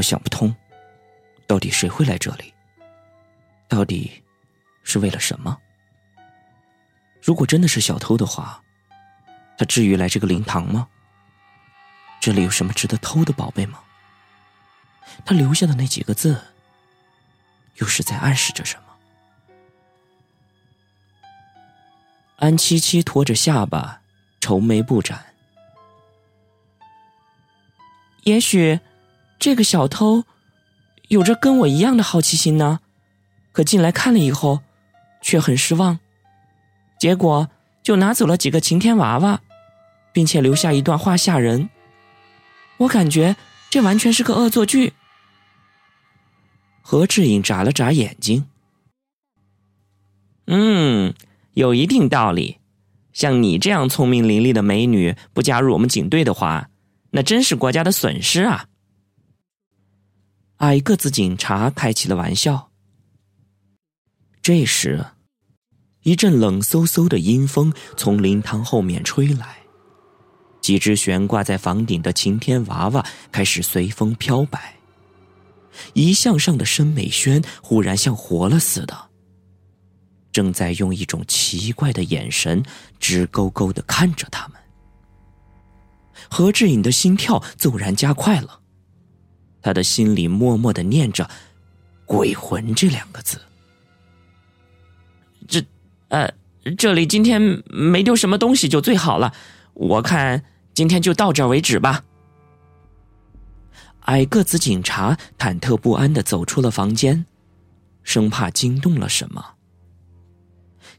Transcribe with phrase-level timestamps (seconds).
[0.00, 0.54] 我想不通，
[1.46, 2.54] 到底谁会来这里？
[3.68, 4.22] 到底
[4.82, 5.58] 是为了什么？
[7.20, 8.62] 如果真的是小偷的话，
[9.58, 10.88] 他至于来这个灵堂吗？
[12.18, 13.84] 这里有什么值得偷的宝贝吗？
[15.26, 16.40] 他留下的那几个字，
[17.74, 18.84] 又是在暗示着什么？
[22.36, 24.00] 安七七拖着下巴，
[24.40, 25.26] 愁眉不展。
[28.22, 28.80] 也许，
[29.40, 30.24] 这个小偷
[31.08, 32.80] 有着跟我一样的好奇心呢，
[33.52, 34.60] 可进来看了以后，
[35.22, 35.98] 却很失望，
[36.98, 37.48] 结果
[37.82, 39.40] 就拿走了几个晴天娃娃，
[40.12, 41.70] 并且留下一段话吓人。
[42.76, 43.34] 我感觉
[43.70, 44.92] 这完全是个恶作剧。
[46.82, 48.46] 何志颖眨了眨眼睛，
[50.46, 51.14] 嗯，
[51.54, 52.58] 有一定道理。
[53.12, 56.68] 像你这样聪明伶俐的美女，不加入我们警队的话。
[57.12, 58.66] 那真是国家的损失啊！
[60.60, 62.70] 矮个子警察开起了玩笑。
[64.42, 65.06] 这时，
[66.02, 69.60] 一阵冷飕飕的阴风从灵堂后面吹来，
[70.60, 74.74] 几只悬挂在房顶的晴天娃娃开始随风飘摆。
[75.94, 79.08] 一向上的申美轩忽然像活了似的，
[80.30, 82.62] 正在用一种奇怪的眼神
[82.98, 84.60] 直勾勾的看着他们。
[86.28, 88.59] 何志颖的心跳骤然加快了，
[89.62, 91.28] 他的心里默默的念着
[92.06, 93.40] “鬼魂”这两个字。
[95.48, 95.64] 这，
[96.08, 96.32] 呃，
[96.76, 99.32] 这里今天没丢什么东西就最好了，
[99.74, 100.44] 我看
[100.74, 102.04] 今天就到这为止吧。
[104.02, 107.26] 矮个子警察忐忑不安的走出了房间，
[108.02, 109.44] 生怕惊动了什么。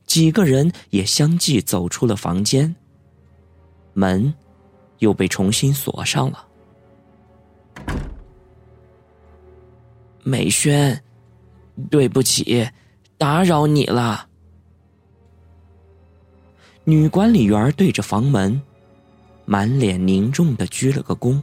[0.06, 2.76] 几个人也相继走出了房间，
[3.94, 4.34] 门。
[5.00, 6.46] 又被重新锁上了。
[10.24, 11.02] 美轩，
[11.90, 12.70] 对不起，
[13.18, 14.28] 打扰你了。
[16.84, 18.62] 女管理员对着房门，
[19.46, 21.42] 满脸凝重的鞠了个躬。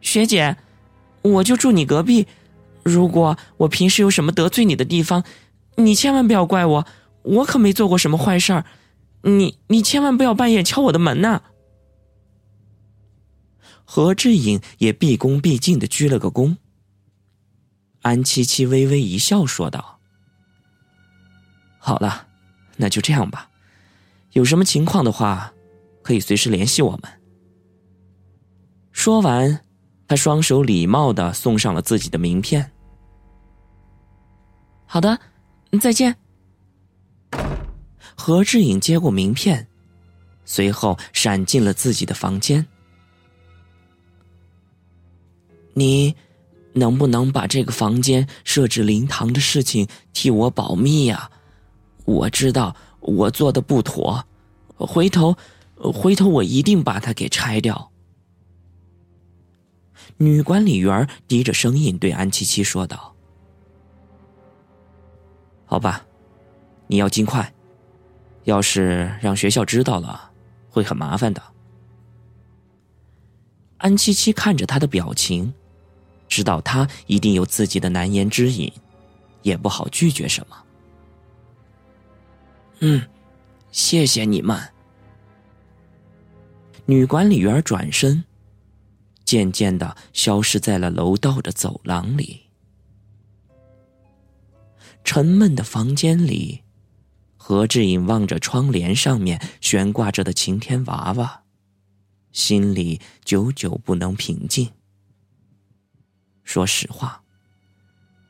[0.00, 0.56] 学姐，
[1.22, 2.26] 我就住你隔壁，
[2.82, 5.24] 如果我平时有什么得罪你的地方，
[5.76, 6.86] 你千万不要怪我，
[7.22, 8.64] 我可没做过什么坏事儿。
[9.22, 11.42] 你你千万不要半夜敲我的门呐！
[13.90, 16.54] 何志颖也毕恭毕敬的鞠了个躬。
[18.02, 19.98] 安七七微微一笑，说道
[21.80, 22.28] ：“好了，
[22.76, 23.48] 那就这样吧。
[24.32, 25.50] 有什么情况的话，
[26.02, 27.02] 可以随时联系我们。”
[28.92, 29.64] 说完，
[30.06, 32.70] 他双手礼貌的送上了自己的名片。
[34.84, 35.18] 好的，
[35.80, 36.14] 再见。
[38.14, 39.66] 何志颖接过名片，
[40.44, 42.66] 随后闪进了自己的房间。
[45.78, 46.14] 你
[46.72, 51.30] 能不能把这个房间设置灵堂的事情替我保密呀？
[52.04, 54.24] 我知道我做的不妥，
[54.76, 55.36] 回头，
[55.76, 57.90] 回头我一定把它给拆掉。
[60.16, 63.14] 女管理员低着声音对安七七说道
[65.64, 66.04] ：“好吧，
[66.86, 67.52] 你要尽快。”
[68.44, 70.30] 要是让学校知道了，
[70.70, 71.42] 会很麻烦的。
[73.76, 75.52] 安七七看着他的表情，
[76.28, 78.72] 知道他一定有自己的难言之隐，
[79.42, 80.56] 也不好拒绝什么。
[82.80, 83.02] 嗯，
[83.72, 84.60] 谢谢你们。
[86.86, 88.22] 女管理员转身，
[89.24, 92.42] 渐渐的消失在了楼道的走廊里。
[95.04, 96.62] 沉闷的房间里。
[97.40, 101.44] 何志颖望着窗帘上面悬挂着的晴天娃娃，
[102.30, 104.70] 心里久久不能平静。
[106.48, 107.22] 说实话，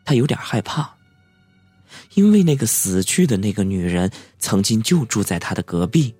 [0.04, 0.92] 他有点害怕，
[2.14, 4.10] 因为那个死去的那个女人
[4.40, 6.12] 曾经就住在他的隔壁。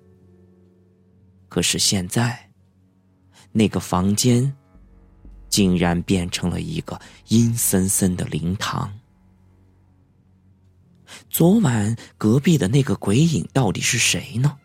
[1.49, 2.49] 可是现在，
[3.51, 4.55] 那个房间
[5.49, 6.97] 竟然变成了一个
[7.27, 8.89] 阴森森的灵堂。
[11.29, 14.57] 昨晚隔壁的那个鬼影到底是谁呢？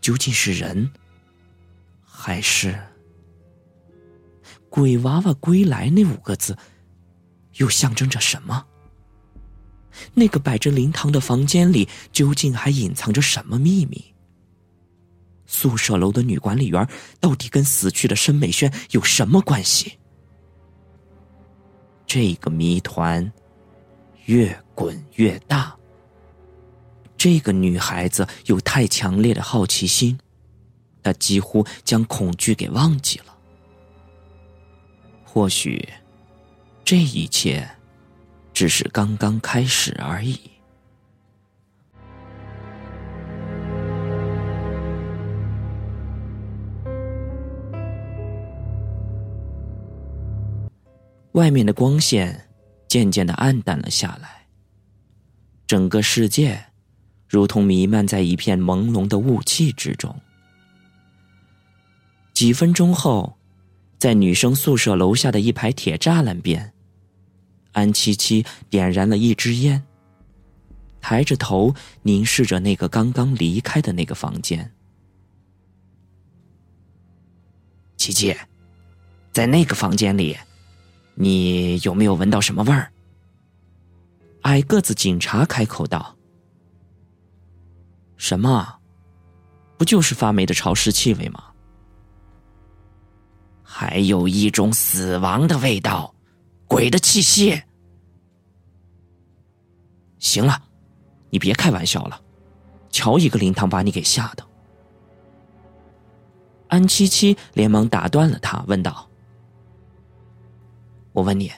[0.00, 0.90] 究竟是人，
[2.04, 2.76] 还是
[4.70, 6.56] “鬼娃娃归来”那五个字，
[7.56, 8.64] 又象征着什么？
[10.14, 14.02] 那个摆着灵堂的房间里，究竟还隐藏着什么秘密？
[15.46, 16.88] 宿舍楼的女管理员
[17.18, 19.98] 到底跟死去的申美轩有什么关系？
[22.06, 23.30] 这个谜团。
[24.26, 25.74] 越滚越大。
[27.16, 30.16] 这个女孩子有太强烈的好奇心，
[31.02, 33.36] 她几乎将恐惧给忘记了。
[35.32, 35.88] 或许，
[36.84, 37.70] 这一切
[38.52, 40.40] 只是刚刚开始而已。
[51.30, 52.48] 外面的光线
[52.88, 54.46] 渐渐的暗淡了下来，
[55.64, 56.60] 整个世界
[57.28, 60.20] 如同弥漫在一片朦胧的雾气之中。
[62.34, 63.38] 几分钟后，
[64.00, 66.72] 在女生宿舍楼下的一排铁栅栏边，
[67.72, 69.84] 安七七点燃了一支烟，
[71.02, 74.72] 抬着头凝视着那个刚刚离开的那个房间。
[77.98, 78.34] 七七，
[79.32, 80.36] 在那个房间里。
[81.14, 82.90] 你有没有闻到什么味儿？
[84.42, 86.16] 矮个子警察开口道
[88.16, 88.78] ：“什么？
[89.76, 91.49] 不就是发霉的潮湿气味吗？
[93.72, 96.12] 还有一种死亡的味道，
[96.66, 97.62] 鬼的气息。
[100.18, 100.60] 行了，
[101.30, 102.20] 你别开玩笑了，
[102.90, 104.44] 瞧一个灵堂把你给吓的。”
[106.66, 109.08] 安七七连忙打断了他，问道。
[111.12, 111.52] 我问你，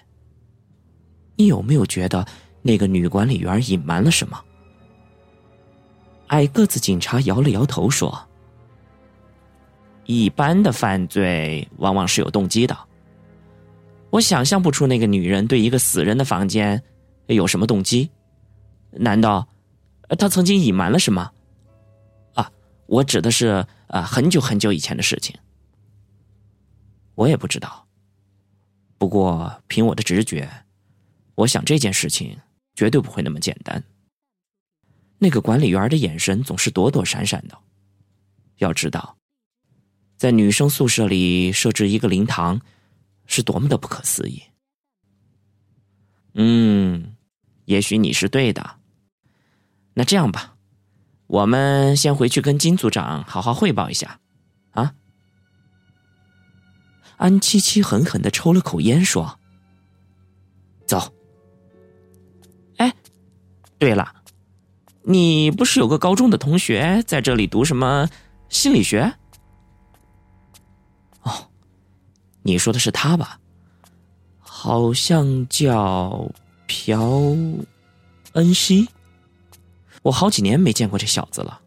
[1.37, 2.27] 你有没有觉得
[2.61, 4.39] 那个女管理员隐瞒了什么？
[6.29, 8.29] 矮个子警察摇了摇头说
[10.05, 12.77] ：“一般的犯罪往往是有动机的。
[14.11, 16.83] 我想象不出那个女人对一个死人的房间
[17.27, 18.11] 有什么动机。
[18.91, 19.49] 难道
[20.19, 21.33] 她曾经隐瞒了什么？
[22.35, 22.51] 啊，
[22.87, 25.35] 我指的是啊，很久很久以前的事情。
[27.15, 27.87] 我也不知道。”
[28.99, 30.49] 不过，凭我的直觉，
[31.35, 32.39] 我想这件事情
[32.75, 33.83] 绝对不会那么简单。
[35.19, 37.59] 那个管理员的眼神总是躲躲闪闪的。
[38.59, 39.17] 要知道，
[40.23, 42.61] 在女生宿舍里设置一个灵堂，
[43.27, 44.41] 是多么的不可思议。
[46.35, 47.17] 嗯，
[47.65, 48.77] 也许你是对的。
[49.95, 50.55] 那这样吧，
[51.27, 54.21] 我们先回去跟金组长好好汇报一下，
[54.71, 54.95] 啊。
[57.17, 59.41] 安七七狠狠的抽了口烟，说
[60.87, 61.13] ：“走。”
[62.79, 62.95] 哎，
[63.77, 64.23] 对了，
[65.03, 68.09] 你不是有个高中的同学在这里读什么
[68.49, 69.13] 心理学？
[72.43, 73.39] 你说的是他吧？
[74.41, 76.31] 好像叫
[76.67, 77.65] 朴
[78.33, 78.89] 恩熙，
[80.03, 81.61] 我好几年没见过这小子了。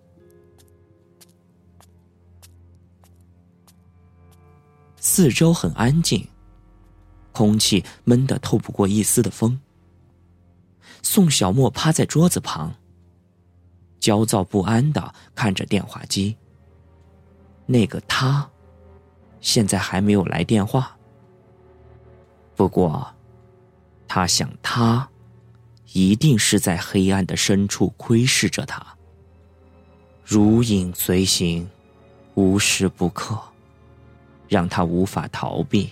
[4.97, 6.27] 四周很安静，
[7.31, 9.59] 空气闷得透不过一丝的风。
[11.01, 12.73] 宋小沫趴在桌子旁，
[13.99, 16.35] 焦躁不安的看着电话机。
[17.65, 18.49] 那个他，
[19.45, 20.97] 现在还没有来电话。
[22.55, 23.07] 不过，
[24.07, 25.07] 他想，他
[25.93, 28.83] 一定是在黑暗的深处窥视着他，
[30.23, 31.69] 如影随形，
[32.33, 33.39] 无时不刻。
[34.47, 35.91] 让他无法逃避。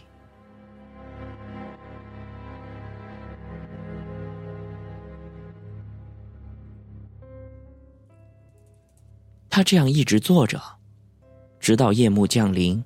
[9.50, 10.62] 他这样一直坐着，
[11.60, 12.84] 直到夜幕降临，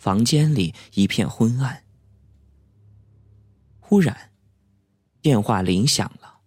[0.00, 1.84] 房间里一片昏暗。
[3.80, 4.32] 忽然，
[5.20, 6.40] 电话铃响了，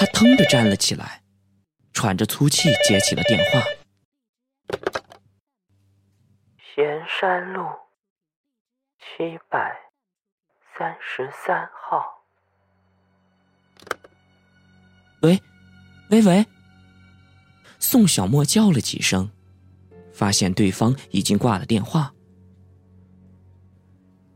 [0.00, 1.22] 他腾地站了起来，
[1.92, 3.62] 喘着粗气接起了电话。
[6.76, 7.64] 盐山路
[8.98, 9.72] 七百
[10.76, 12.04] 三十三号。
[15.22, 15.40] 喂，
[16.10, 16.44] 喂喂！
[17.78, 19.30] 宋小沫叫了几声，
[20.12, 22.12] 发现对方已经挂了电话。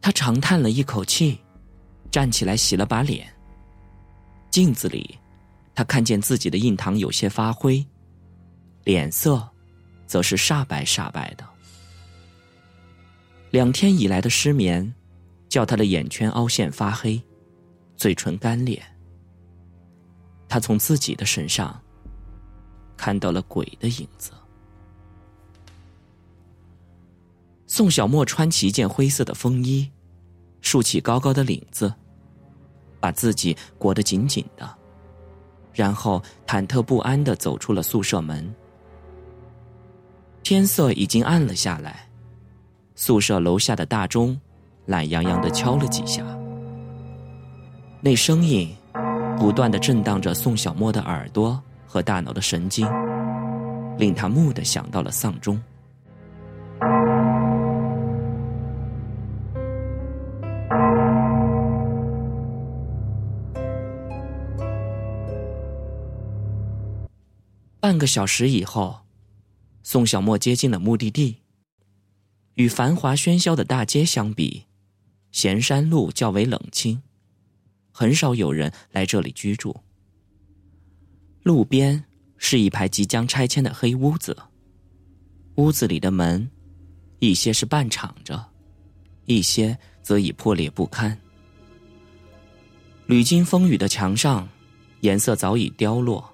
[0.02, 1.38] 他长叹了一口气，
[2.10, 3.32] 站起来洗了把脸。
[4.50, 5.16] 镜子里，
[5.74, 7.86] 他看见自己的印堂有些发灰，
[8.82, 9.48] 脸色
[10.04, 11.48] 则是煞白煞白的。
[13.52, 14.92] 两天以来的失眠，
[15.48, 17.22] 叫他的眼圈凹陷发黑，
[17.96, 18.82] 嘴唇干裂。
[20.48, 21.80] 他从自己的身上
[22.96, 24.32] 看到了鬼的影子。
[27.74, 29.90] 宋小沫穿起一件灰色的风衣，
[30.60, 31.90] 竖起高高的领子，
[33.00, 34.70] 把自己裹得紧紧的，
[35.72, 38.54] 然后忐忑不安的走出了宿舍门。
[40.42, 42.06] 天色已经暗了下来。
[42.94, 44.38] 宿舍楼下的大钟，
[44.84, 46.22] 懒洋洋的敲了几下。
[48.02, 48.70] 那声音，
[49.38, 52.86] 不断的震荡着宋小沫的耳朵和大脑的神经，
[53.96, 55.58] 令他蓦地想到了丧钟。
[67.92, 69.00] 半个小时以后，
[69.82, 71.36] 宋小沫接近了目的地。
[72.54, 74.64] 与繁华喧嚣的大街相比，
[75.30, 77.02] 咸山路较为冷清，
[77.90, 79.78] 很少有人来这里居住。
[81.42, 82.02] 路边
[82.38, 84.34] 是一排即将拆迁的黑屋子，
[85.56, 86.50] 屋子里的门，
[87.18, 88.42] 一些是半敞着，
[89.26, 91.14] 一些则已破裂不堪。
[93.04, 94.48] 屡经风雨的墙上，
[95.00, 96.31] 颜色早已凋落。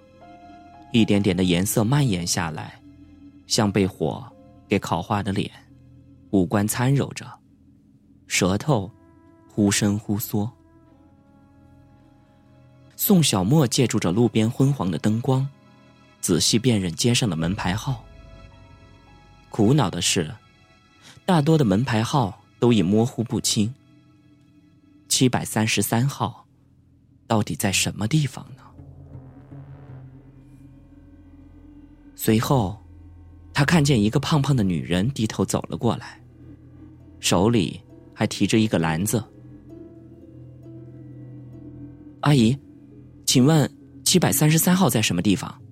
[0.93, 2.81] 一点点的颜色蔓延下来，
[3.47, 4.27] 像被火
[4.67, 5.51] 给烤化的脸，
[6.31, 7.27] 五官参揉着，
[8.27, 8.91] 舌头
[9.49, 10.51] 忽伸忽缩。
[12.97, 15.47] 宋小沫借助着路边昏黄的灯光，
[16.21, 18.05] 仔细辨认街上的门牌号。
[19.51, 20.35] 苦恼的是，
[21.25, 23.73] 大多的门牌号都已模糊不清。
[25.09, 26.47] 七百三十三号，
[27.27, 28.63] 到底在什么地方呢？
[32.21, 32.77] 随后，
[33.55, 36.21] 他看见一个胖胖的女人低头走了过来，
[37.21, 37.81] 手里
[38.13, 39.23] 还提着一个篮子。
[42.23, 42.59] 阿姨，
[43.25, 43.71] 请问
[44.05, 45.63] 七百三十三号在什么地方？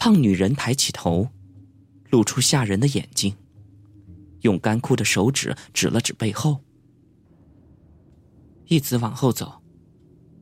[0.00, 1.28] 胖女人抬起头，
[2.10, 3.32] 露出吓人的眼睛，
[4.40, 6.58] 用干枯的手指指了指背后，
[8.66, 9.62] 一直往后走，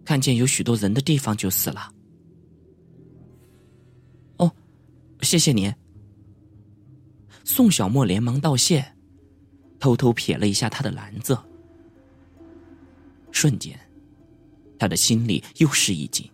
[0.03, 1.92] 看见有许多人的地方就是了。
[5.23, 5.73] 谢谢您。
[7.45, 8.85] 宋小沫连忙道谢，
[9.79, 11.38] 偷偷瞥了一下他的篮子，
[13.31, 13.79] 瞬间，
[14.79, 16.29] 他的心里又是一惊。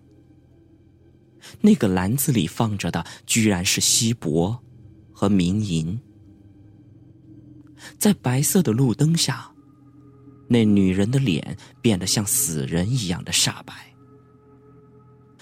[1.60, 4.58] 那个篮子里放着的居然是锡箔
[5.12, 5.98] 和冥银，
[7.98, 9.50] 在白色的路灯下，
[10.48, 13.74] 那女人的脸变得像死人一样的煞白。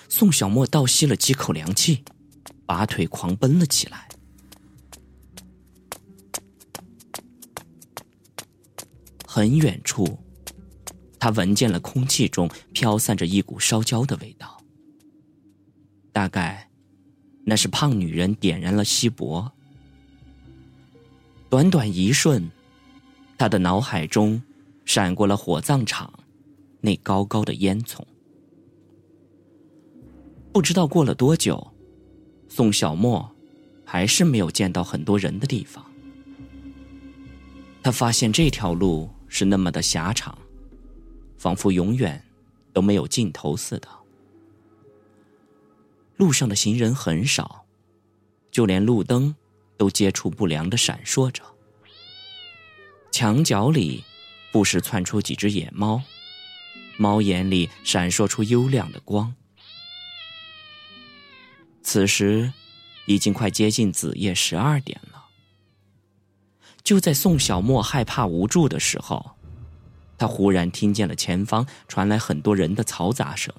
[0.08, 2.04] 宋小沫倒吸了几口凉气。
[2.66, 4.08] 拔腿狂奔了起来。
[9.26, 10.18] 很远处，
[11.18, 14.60] 他闻见了空气中飘散着一股烧焦的味道。
[16.10, 16.70] 大概，
[17.44, 19.52] 那是胖女人点燃了锡箔。
[21.50, 22.50] 短短一瞬，
[23.36, 24.42] 他的脑海中
[24.86, 26.12] 闪过了火葬场
[26.80, 28.00] 那高高的烟囱。
[30.52, 31.75] 不知道过了多久。
[32.56, 33.30] 宋小沫
[33.84, 35.84] 还是没有见到很多人的地方。
[37.82, 40.38] 他发现这条路是那么的狭长，
[41.36, 42.24] 仿佛永远
[42.72, 43.86] 都没有尽头似的。
[46.16, 47.66] 路上的行人很少，
[48.50, 49.36] 就连路灯
[49.76, 51.42] 都接触不良的闪烁着。
[53.12, 54.02] 墙角里
[54.50, 56.00] 不时窜出几只野猫，
[56.96, 59.34] 猫眼里闪烁出幽亮的光。
[61.86, 62.52] 此时，
[63.06, 65.24] 已经快接近子夜十二点了。
[66.82, 69.36] 就在宋小沫害怕无助的时候，
[70.18, 73.54] 他忽然听见了前方传来很多人的嘈杂声。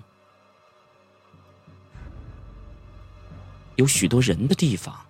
[3.77, 5.05] 有许多人的地方，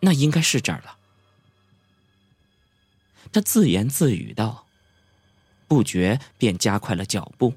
[0.00, 0.96] 那应该是这儿了。
[3.30, 4.66] 他自言自语道，
[5.68, 7.54] 不觉便加快了脚步，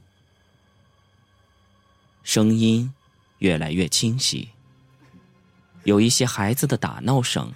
[2.21, 2.93] 声音。
[3.43, 4.47] 越来越清晰，
[5.83, 7.51] 有一些孩子的打闹声，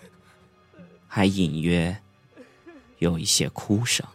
[1.08, 1.98] 还隐约
[2.98, 4.06] 有一些哭声。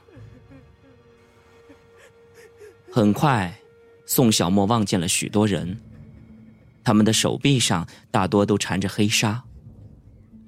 [2.92, 3.58] 很快，
[4.04, 5.80] 宋小沫望见了许多人，
[6.84, 9.42] 他们的手臂上大多都缠着黑纱，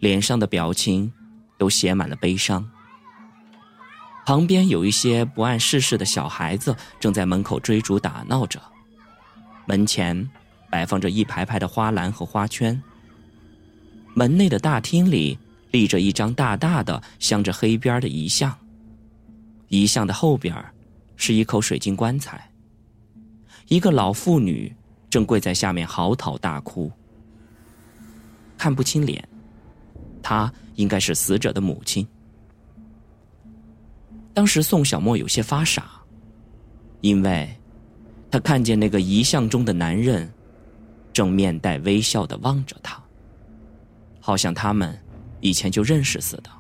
[0.01, 1.11] 脸上的表情
[1.57, 2.71] 都写满了悲伤。
[4.27, 8.61] 旁边有一些不谙世事的小孩子正在门口追逐打闹着，
[9.65, 10.31] 门前。
[10.75, 12.83] 摆放着一排排的花篮和花圈。
[14.13, 15.39] 门内的大厅里
[15.71, 18.53] 立着一张大大的镶着黑边的遗像，
[19.69, 20.53] 遗像的后边
[21.15, 22.51] 是一口水晶棺材。
[23.69, 24.75] 一个老妇女
[25.09, 26.91] 正跪在下面嚎啕大哭，
[28.59, 29.29] 看不清脸，
[30.25, 32.05] 她应该是死者的母亲。
[34.33, 36.03] 当时宋小沫有些发傻，
[37.01, 37.49] 因为
[38.29, 40.29] 他看见那个遗像中的男人。
[41.15, 43.03] 正面带微笑的望着他，
[44.21, 45.01] 好像他们
[45.41, 46.51] 以前就认识似的。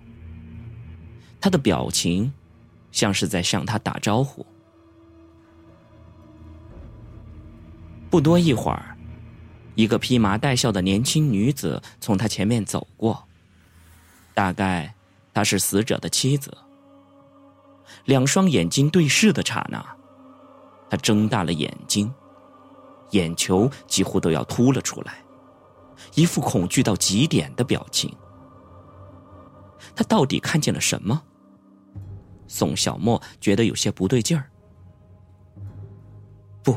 [1.40, 2.32] 他的表情
[2.90, 4.46] 像是在向他打招呼。
[8.08, 8.96] 不多一会儿，
[9.74, 13.22] 一个披麻戴孝的年轻女子从他前面走过，
[14.32, 14.94] 大概
[15.34, 16.56] 她是死者的妻子。
[18.04, 19.84] 两双眼睛对视的刹那，
[20.88, 22.10] 他睁大了眼睛。
[23.14, 25.18] 眼球几乎都要凸了出来。
[26.14, 28.14] 一副恐惧到极点的表情。
[29.96, 31.22] 他到底看见了什么？
[32.46, 34.50] 宋小沫觉得有些不对劲儿。
[36.62, 36.76] 不，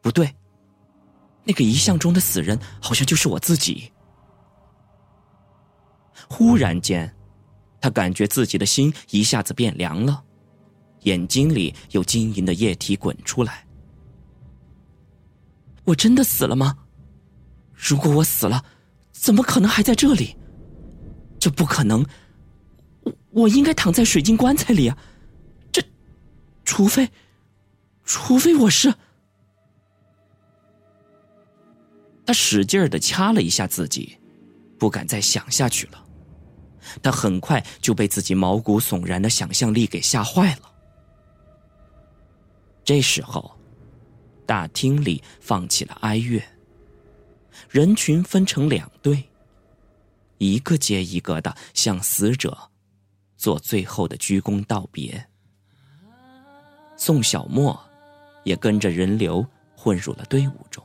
[0.00, 0.34] 不对，
[1.44, 3.92] 那个遗像中的死人好像就是我自己。
[6.28, 7.14] 忽然间，
[7.80, 10.22] 他感觉自己的心一下子变凉了，
[11.02, 13.65] 眼睛里有晶莹的液体滚出来。
[15.86, 16.76] 我真的死了吗？
[17.72, 18.64] 如果我死了，
[19.12, 20.36] 怎么可能还在这里？
[21.38, 22.04] 这不可能！
[23.02, 24.98] 我我应该躺在水晶棺材里啊！
[25.70, 25.82] 这，
[26.64, 27.08] 除非，
[28.04, 28.92] 除非我是……
[32.26, 34.18] 他使劲的掐了一下自己，
[34.78, 36.04] 不敢再想下去了。
[37.02, 40.72] 他很快就被自己毛骨悚然的想象力给吓坏了。
[42.82, 43.55] 这时候，
[44.46, 46.42] 大厅里放起了哀乐，
[47.68, 49.24] 人群分成两队，
[50.38, 52.56] 一个接一个的向死者
[53.36, 55.26] 做最后的鞠躬道别。
[56.96, 57.78] 宋小沫
[58.44, 60.82] 也跟着人流混入了队伍中，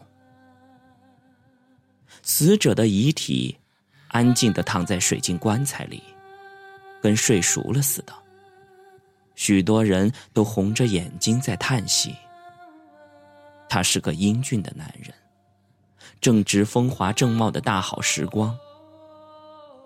[2.21, 3.55] 死者的遗体。
[4.13, 6.03] 安静的躺在水晶棺材里，
[7.01, 8.13] 跟睡熟了似的。
[9.35, 12.13] 许多人都红着眼睛在叹息。
[13.73, 15.13] 他是个英俊的男人，
[16.19, 18.59] 正值风华正茂的大好时光，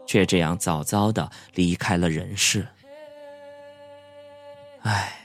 [0.07, 2.67] 却这样早早的离开了人世。
[4.81, 5.15] 唉，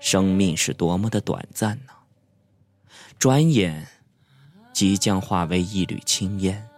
[0.00, 1.92] 生命是多么的短暂呢！
[3.16, 3.86] 转眼，
[4.72, 6.68] 即将化为一缕青烟。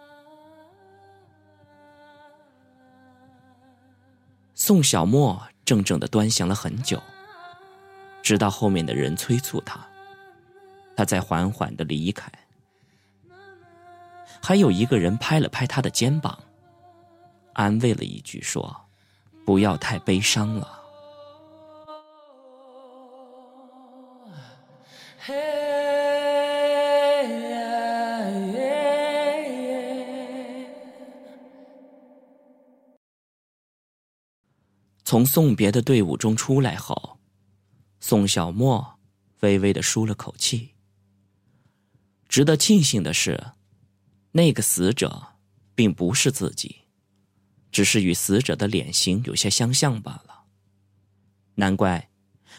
[4.55, 7.03] 宋小沫怔怔的端详了很久，
[8.23, 9.88] 直到后面的人催促他，
[10.99, 12.29] 他在缓缓的离开。
[14.43, 16.37] 还有一个人拍了拍他的肩膀，
[17.53, 18.77] 安慰了一句说
[19.47, 20.83] ：“不要太悲伤了。”
[35.05, 37.21] 从送别的队伍中出来后，
[38.01, 38.99] 宋小沫
[39.43, 40.75] 微微的舒了口气。
[42.29, 43.53] 值得庆幸的是，
[44.33, 45.29] 那个死者
[45.75, 46.77] 并不是自己，
[47.73, 50.45] 只是与死者的脸型有些相像罢了。
[51.55, 52.11] 难怪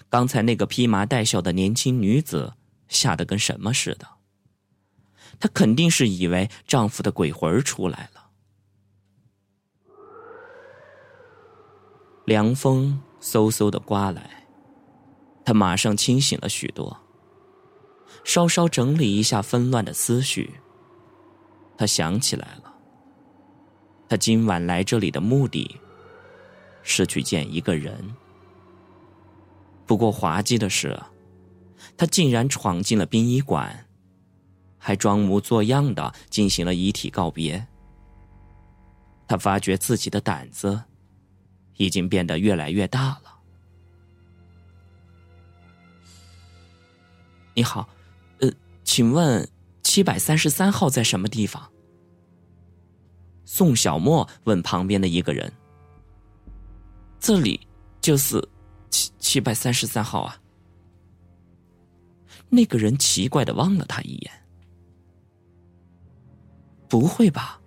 [0.09, 2.53] 刚才那个披麻戴孝的年轻女子
[2.87, 4.07] 吓得跟什么似的，
[5.39, 8.31] 她肯定是以为丈夫的鬼魂出来了。
[12.25, 14.47] 凉风嗖嗖的刮来，
[15.45, 17.08] 她马上清醒了许多。
[18.23, 20.53] 稍稍整理一下纷乱的思绪，
[21.77, 22.73] 他想起来了。
[24.07, 25.79] 他今晚来这里的目的，
[26.83, 28.15] 是去见一个人。
[29.85, 30.99] 不过滑稽的是，
[31.97, 33.87] 他竟然闯进了殡仪馆，
[34.77, 37.67] 还装模作样的进行了遗体告别。
[39.27, 40.83] 他发觉自己的胆子。
[41.79, 43.39] 已经变得越来越大了。
[47.53, 47.87] 你好，
[48.91, 49.47] 请问
[49.83, 51.71] 七百三十三号在什么地方？
[53.45, 55.53] 宋小沫问旁边的一个人。
[57.19, 57.67] 这里
[58.01, 58.43] 就是
[58.89, 60.41] 七七百三十三号啊。
[62.49, 64.31] 那个人奇怪的望了他一眼。
[66.87, 67.61] 不会吧？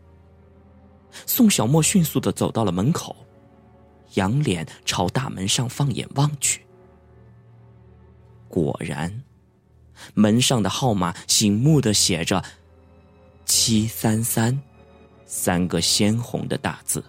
[1.25, 3.15] 宋小沫迅速的走到了门口。
[4.15, 6.67] 仰脸朝大门上放眼望去，
[8.49, 9.23] 果然，
[10.15, 12.43] 门上的号码醒目的写着
[13.47, 14.61] “七三三”
[15.27, 17.03] 三个鲜红的大字。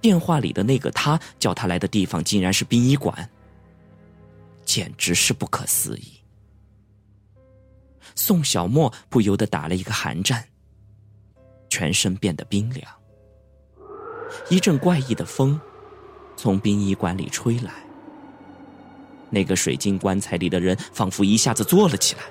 [0.00, 3.28] 电话里的那个他叫他来的地方竟然是殡仪馆，
[4.64, 6.12] 简直是不可思议。
[8.14, 10.44] 宋小沫不由得打了一个寒战，
[11.70, 12.92] 全身变得冰凉。
[14.50, 15.58] 一阵怪异的风
[16.36, 17.72] 从殡仪馆里吹来，
[19.30, 22.22] 那个水晶棺材里的人仿佛一下子坐了起来，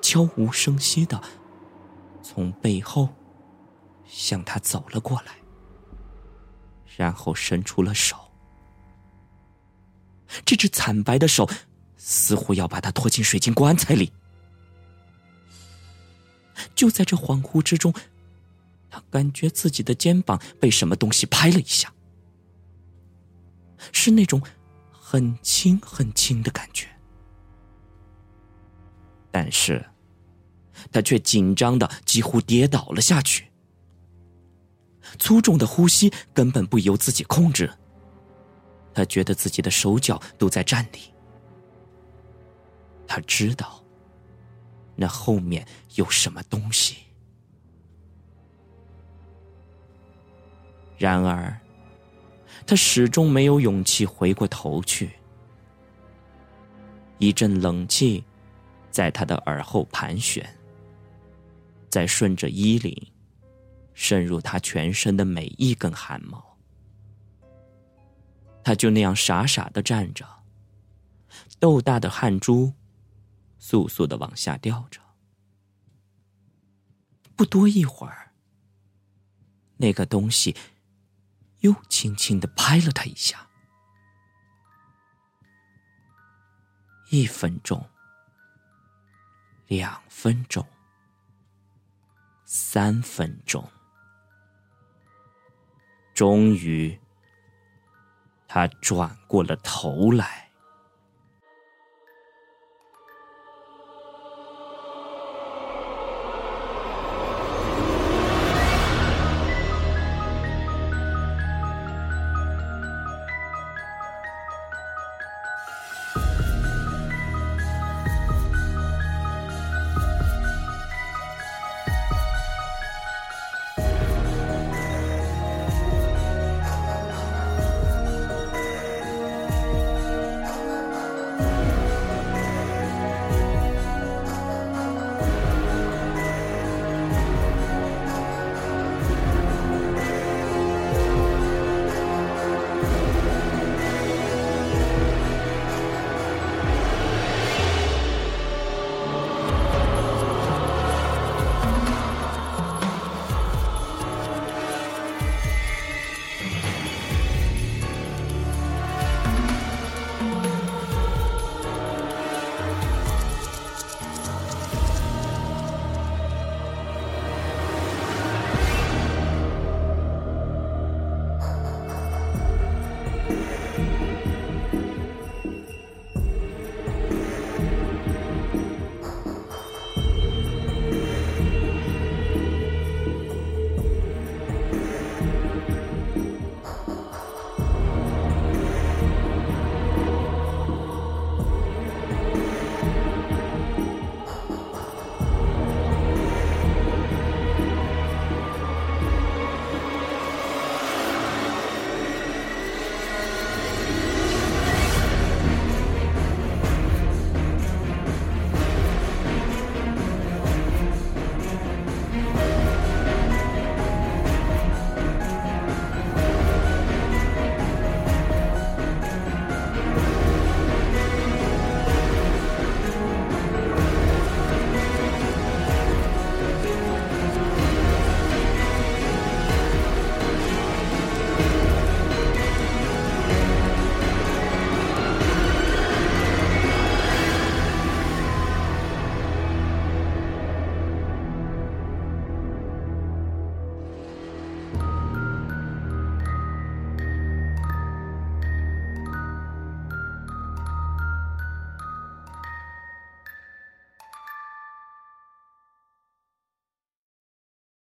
[0.00, 1.20] 悄无声息的
[2.22, 3.08] 从背后
[4.06, 5.34] 向他走了过来，
[6.96, 8.16] 然后伸出了手。
[10.44, 11.48] 这只惨白的手
[11.96, 14.12] 似乎要把他拖进水晶棺材里。
[16.74, 17.92] 就在这恍惚之中。
[18.94, 21.90] 他感觉自己的肩膀被什么东西拍了一下，
[23.90, 24.42] 是那种
[25.12, 26.88] 很轻很轻的感觉。
[29.30, 29.84] 但是，
[30.90, 33.52] 他却紧张的几乎跌倒了下去。
[35.18, 37.70] 粗重的呼吸根本不由自己控制。
[38.94, 41.00] 他觉得自己的手脚都在颤栗。
[43.06, 43.84] 他知道，
[44.96, 46.96] 那后面有什么东西。
[50.96, 51.54] 然而，
[52.66, 55.10] 他始终没有勇气回过头去。
[57.18, 58.24] 一阵冷气
[58.90, 60.48] 在他的耳后盘旋，
[61.88, 62.94] 再顺着衣领。
[63.94, 66.56] 渗入他全身的每一根汗毛，
[68.64, 70.26] 他就那样傻傻的站着，
[71.60, 72.72] 豆大的汗珠
[73.60, 74.98] 簌簌的往下掉着。
[77.36, 78.32] 不多一会儿，
[79.76, 80.56] 那个东西
[81.62, 83.48] 又轻轻的拍了他一下。
[87.10, 87.90] 一分钟，
[89.66, 90.66] 两分钟，
[92.44, 93.68] 三分钟。
[96.14, 96.98] 终于，
[98.46, 100.51] 他转过了头来。